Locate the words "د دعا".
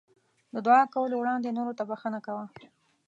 0.53-0.83